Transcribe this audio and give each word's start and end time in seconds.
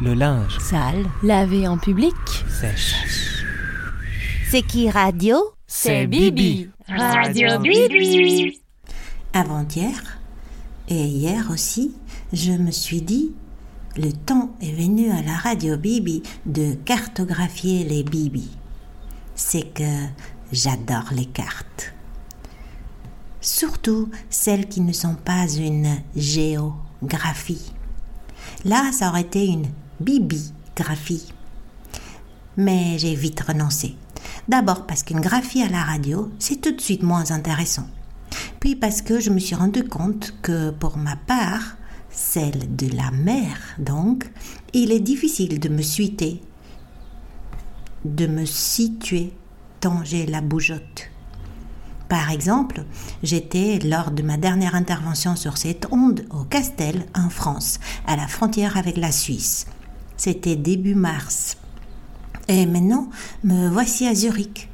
le 0.00 0.14
linge, 0.14 0.58
Sale. 0.58 1.06
Laver 1.22 1.68
en 1.68 1.76
public. 1.78 2.14
sèche. 2.48 2.94
C'est 4.48 4.62
qui 4.62 4.90
radio? 4.90 5.36
C'est 5.66 6.06
Bibi. 6.06 6.70
Radio 6.88 7.58
Bibi. 7.58 8.60
Avant-hier, 9.32 10.18
et 10.88 11.04
hier 11.04 11.50
aussi, 11.50 11.94
je 12.32 12.52
me 12.52 12.70
suis 12.70 13.02
dit, 13.02 13.32
le 13.96 14.10
temps 14.12 14.56
est 14.60 14.72
venu 14.72 15.10
à 15.10 15.22
la 15.22 15.36
radio 15.36 15.76
Bibi 15.76 16.22
de 16.46 16.74
cartographier 16.74 17.84
les 17.84 18.02
Bibi. 18.02 18.50
C'est 19.34 19.72
que 19.72 20.06
j'adore 20.50 21.10
les 21.12 21.26
cartes. 21.26 21.92
Surtout 23.40 24.10
celles 24.30 24.68
qui 24.68 24.80
ne 24.80 24.92
sont 24.92 25.14
pas 25.14 25.48
une 25.48 25.98
géographie. 26.16 27.72
Là, 28.64 28.90
ça 28.92 29.10
aurait 29.10 29.22
été 29.22 29.46
une 29.46 29.66
bibigraphie. 30.00 31.32
Mais 32.56 32.98
j'ai 32.98 33.14
vite 33.14 33.40
renoncé. 33.40 33.96
D'abord 34.48 34.86
parce 34.86 35.02
qu'une 35.02 35.20
graphie 35.20 35.62
à 35.62 35.68
la 35.68 35.82
radio, 35.82 36.30
c'est 36.38 36.60
tout 36.60 36.72
de 36.72 36.80
suite 36.80 37.02
moins 37.02 37.30
intéressant. 37.30 37.86
Puis 38.58 38.76
parce 38.76 39.02
que 39.02 39.20
je 39.20 39.30
me 39.30 39.38
suis 39.38 39.54
rendu 39.54 39.84
compte 39.84 40.34
que 40.42 40.70
pour 40.70 40.96
ma 40.96 41.16
part, 41.16 41.76
celle 42.10 42.74
de 42.76 42.88
la 42.94 43.10
mer 43.10 43.56
donc, 43.78 44.30
il 44.72 44.92
est 44.92 45.00
difficile 45.00 45.60
de 45.60 45.68
me 45.68 45.82
suiter, 45.82 46.42
de 48.04 48.26
me 48.26 48.44
situer 48.44 49.32
tant 49.80 50.04
j'ai 50.04 50.26
la 50.26 50.40
bougeotte. 50.40 51.10
Par 52.08 52.30
exemple, 52.32 52.84
j'étais 53.22 53.78
lors 53.78 54.10
de 54.10 54.22
ma 54.22 54.36
dernière 54.36 54.74
intervention 54.74 55.36
sur 55.36 55.56
cette 55.56 55.86
onde 55.92 56.26
au 56.30 56.42
Castel, 56.42 57.06
en 57.14 57.30
France, 57.30 57.78
à 58.06 58.16
la 58.16 58.26
frontière 58.26 58.76
avec 58.76 58.96
la 58.96 59.12
Suisse. 59.12 59.66
C'était 60.22 60.56
début 60.56 60.94
mars. 60.94 61.56
Et 62.46 62.66
maintenant, 62.66 63.08
me 63.42 63.70
voici 63.70 64.06
à 64.06 64.14
Zurich. 64.14 64.68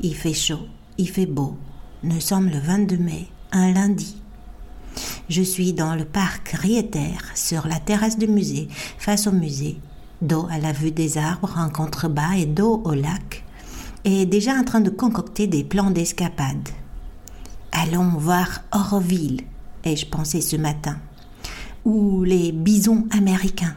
Il 0.00 0.12
fait 0.16 0.34
chaud, 0.34 0.66
il 0.98 1.08
fait 1.08 1.24
beau. 1.24 1.56
Nous 2.02 2.20
sommes 2.20 2.48
le 2.48 2.58
22 2.58 2.96
mai, 2.96 3.28
un 3.52 3.72
lundi. 3.72 4.20
Je 5.28 5.40
suis 5.40 5.72
dans 5.72 5.94
le 5.94 6.04
parc 6.04 6.48
Rieter, 6.48 7.16
sur 7.36 7.68
la 7.68 7.78
terrasse 7.78 8.18
du 8.18 8.26
musée, 8.26 8.66
face 8.98 9.28
au 9.28 9.30
musée, 9.30 9.78
dos 10.20 10.48
à 10.50 10.58
la 10.58 10.72
vue 10.72 10.90
des 10.90 11.16
arbres 11.16 11.54
en 11.56 11.70
contrebas 11.70 12.34
et 12.36 12.46
dos 12.46 12.82
au 12.84 12.94
lac, 12.94 13.44
et 14.04 14.26
déjà 14.26 14.54
en 14.54 14.64
train 14.64 14.80
de 14.80 14.90
concocter 14.90 15.46
des 15.46 15.62
plans 15.62 15.92
d'escapade. 15.92 16.70
Allons 17.70 18.14
voir 18.18 18.62
Auroville, 18.74 19.42
ai-je 19.84 20.06
pensé 20.06 20.40
ce 20.40 20.56
matin, 20.56 20.98
ou 21.84 22.24
les 22.24 22.50
bisons 22.50 23.06
américains. 23.12 23.76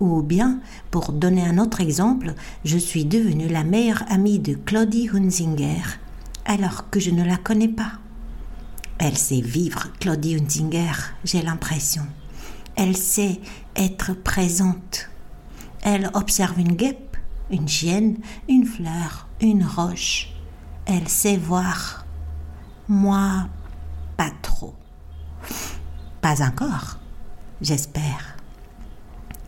Ou 0.00 0.22
bien, 0.22 0.60
pour 0.90 1.12
donner 1.12 1.46
un 1.46 1.58
autre 1.58 1.82
exemple, 1.82 2.34
je 2.64 2.78
suis 2.78 3.04
devenue 3.04 3.48
la 3.48 3.64
meilleure 3.64 4.02
amie 4.08 4.38
de 4.38 4.54
Claudie 4.54 5.10
Hunzinger, 5.12 5.82
alors 6.46 6.88
que 6.88 6.98
je 6.98 7.10
ne 7.10 7.22
la 7.22 7.36
connais 7.36 7.68
pas. 7.68 7.92
Elle 8.98 9.18
sait 9.18 9.42
vivre, 9.42 9.88
Claudie 10.00 10.36
Hunzinger, 10.36 10.92
j'ai 11.22 11.42
l'impression. 11.42 12.06
Elle 12.76 12.96
sait 12.96 13.40
être 13.76 14.14
présente. 14.14 15.10
Elle 15.82 16.10
observe 16.14 16.58
une 16.58 16.76
guêpe, 16.76 17.18
une 17.50 17.68
chienne, 17.68 18.16
une 18.48 18.64
fleur, 18.64 19.28
une 19.42 19.64
roche. 19.64 20.32
Elle 20.86 21.08
sait 21.08 21.36
voir. 21.36 22.06
Moi, 22.88 23.48
pas 24.16 24.32
trop. 24.40 24.74
Pas 26.22 26.42
encore, 26.42 26.98
j'espère. 27.60 28.39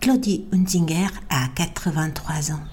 Claudie 0.02 0.46
Hunzinger 0.52 1.06
a 1.30 1.46
83 1.54 2.50
ans. 2.50 2.64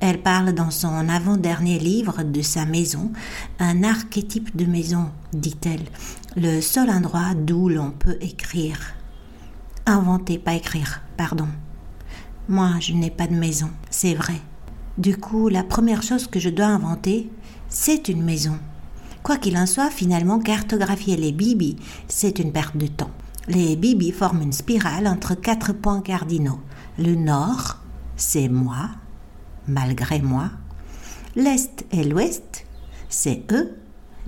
Elle 0.00 0.20
parle 0.20 0.52
dans 0.52 0.72
son 0.72 1.08
avant-dernier 1.08 1.78
livre 1.78 2.24
de 2.24 2.42
sa 2.42 2.64
maison, 2.64 3.12
un 3.60 3.84
archétype 3.84 4.56
de 4.56 4.64
maison, 4.64 5.12
dit-elle, 5.32 5.84
le 6.36 6.60
seul 6.60 6.90
endroit 6.90 7.34
d'où 7.36 7.68
l'on 7.68 7.92
peut 7.92 8.18
écrire. 8.20 8.80
Inventer, 9.86 10.36
pas 10.36 10.54
écrire, 10.54 11.00
pardon. 11.16 11.46
Moi, 12.48 12.72
je 12.80 12.92
n'ai 12.92 13.10
pas 13.10 13.28
de 13.28 13.36
maison, 13.36 13.70
c'est 13.88 14.14
vrai. 14.14 14.40
Du 14.98 15.16
coup, 15.16 15.48
la 15.48 15.62
première 15.62 16.02
chose 16.02 16.26
que 16.26 16.40
je 16.40 16.50
dois 16.50 16.66
inventer, 16.66 17.30
c'est 17.68 18.08
une 18.08 18.24
maison. 18.24 18.58
Quoi 19.22 19.36
qu'il 19.36 19.56
en 19.58 19.66
soit, 19.66 19.90
finalement, 19.90 20.40
cartographier 20.40 21.16
les 21.16 21.30
bibis, 21.30 21.76
c'est 22.08 22.40
une 22.40 22.50
perte 22.50 22.76
de 22.76 22.88
temps. 22.88 23.12
Les 23.48 23.76
bibis 23.76 24.12
forment 24.12 24.42
une 24.42 24.52
spirale 24.52 25.06
entre 25.06 25.34
quatre 25.34 25.72
points 25.72 26.02
cardinaux. 26.02 26.60
Le 26.98 27.14
nord, 27.14 27.78
c'est 28.16 28.48
moi, 28.48 28.90
malgré 29.66 30.20
moi. 30.20 30.50
L'est 31.34 31.86
et 31.90 32.04
l'ouest, 32.04 32.66
c'est 33.08 33.50
eux. 33.52 33.76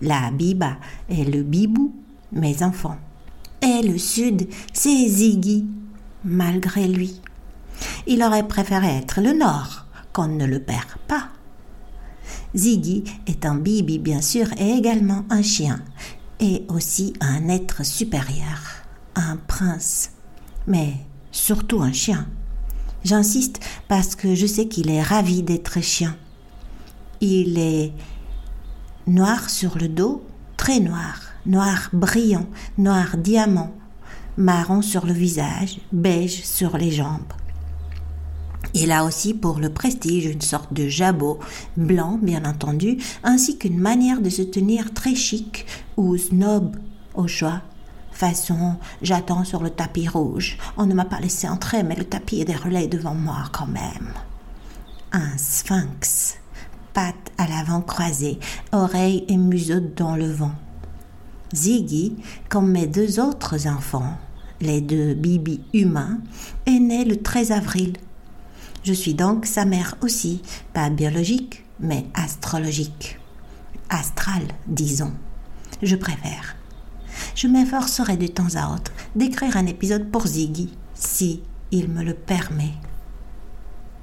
La 0.01 0.31
biba 0.31 0.77
et 1.11 1.25
le 1.25 1.43
bibou, 1.43 1.95
mes 2.33 2.63
enfants. 2.63 2.97
Et 3.61 3.83
le 3.87 3.99
sud, 3.99 4.49
c'est 4.73 5.07
Ziggy, 5.07 5.67
malgré 6.25 6.89
lui. 6.89 7.21
Il 8.07 8.23
aurait 8.23 8.49
préféré 8.49 8.87
être 8.97 9.21
le 9.21 9.33
nord, 9.33 9.85
qu'on 10.15 10.29
ne 10.29 10.47
le 10.47 10.61
perd 10.61 10.97
pas. 11.07 11.29
Ziggy 12.55 13.05
est 13.27 13.45
un 13.45 13.57
bibi, 13.57 13.99
bien 13.99 14.23
sûr, 14.23 14.47
et 14.59 14.71
également 14.71 15.25
un 15.29 15.43
chien, 15.43 15.83
et 16.41 16.65
aussi 16.69 17.13
un 17.21 17.49
être 17.49 17.85
supérieur, 17.85 18.61
un 19.21 19.37
prince, 19.37 20.13
mais 20.67 20.95
surtout 21.31 21.83
un 21.83 21.93
chien. 21.93 22.27
J'insiste 23.05 23.61
parce 23.89 24.15
que 24.15 24.35
je 24.35 24.47
sais 24.47 24.69
qu'il 24.69 24.91
est 24.91 25.03
ravi 25.03 25.43
d'être 25.43 25.81
chien. 25.81 26.17
Il 27.21 27.59
est 27.59 27.93
noir 29.07 29.49
sur 29.51 29.79
le 29.79 29.89
dos, 29.89 30.25
très 30.57 30.81
noir, 30.81 31.21
noir 31.47 31.89
brillant, 31.93 32.47
noir 32.79 33.17
diamant, 33.17 33.73
marron 34.37 34.83
sur 34.83 35.07
le 35.07 35.13
visage, 35.13 35.81
beige 35.93 36.45
sur 36.45 36.77
les 36.77 36.91
jambes. 36.91 37.33
Il 38.75 38.93
a 38.93 39.05
aussi 39.05 39.35
pour 39.35 39.59
le 39.59 39.71
prestige 39.71 40.27
une 40.27 40.43
sorte 40.43 40.73
de 40.73 40.87
jabot, 40.87 41.41
blanc 41.77 42.19
bien 42.23 42.45
entendu, 42.45 42.99
ainsi 43.25 43.59
qu'une 43.59 43.79
manière 43.79 44.21
de 44.21 44.31
se 44.31 44.43
tenir 44.43 44.93
très 44.95 45.15
chic 45.15 45.67
ou 45.97 46.17
snob 46.17 46.77
au 47.15 47.27
choix. 47.27 47.63
Façon, 48.21 48.77
j'attends 49.01 49.45
sur 49.45 49.63
le 49.63 49.71
tapis 49.71 50.07
rouge. 50.07 50.59
On 50.77 50.85
ne 50.85 50.93
m'a 50.93 51.07
pas 51.07 51.21
laissé 51.21 51.49
entrer, 51.49 51.83
mais 51.83 51.95
le 51.95 52.05
tapis 52.05 52.43
est 52.43 52.45
déroulé 52.45 52.87
devant 52.87 53.15
moi 53.15 53.45
quand 53.51 53.67
même. 53.67 54.13
Un 55.13 55.39
sphinx, 55.39 56.37
pattes 56.93 57.33
à 57.39 57.47
l'avant 57.49 57.81
croisées, 57.81 58.39
oreilles 58.73 59.25
et 59.29 59.39
museau 59.39 59.81
dans 59.81 60.17
le 60.17 60.31
vent. 60.31 60.53
Ziggy, 61.55 62.15
comme 62.51 62.71
mes 62.71 62.87
deux 62.87 63.21
autres 63.21 63.67
enfants, 63.67 64.19
les 64.61 64.83
deux 64.83 65.15
bibis 65.15 65.63
humains, 65.73 66.19
est 66.67 66.79
né 66.79 67.07
le 67.07 67.17
13 67.17 67.53
avril 67.53 67.95
je 68.83 68.95
suis 68.95 69.13
donc 69.13 69.45
sa 69.45 69.67
mère 69.67 69.97
aussi, 70.01 70.41
pas 70.73 70.89
biologique, 70.89 71.65
mais 71.81 72.07
astrologique. 72.15 73.19
Astral, 73.91 74.43
disons. 74.67 75.13
Je 75.83 75.97
préfère. 75.97 76.57
Je 77.41 77.49
m'efforcerai 77.49 78.19
de 78.19 78.27
temps 78.27 78.55
à 78.55 78.75
autre 78.75 78.93
d'écrire 79.17 79.56
un 79.56 79.65
épisode 79.65 80.11
pour 80.11 80.27
Ziggy, 80.27 80.69
si 80.93 81.41
il 81.71 81.89
me 81.89 82.05
le 82.05 82.12
permet. 82.12 82.75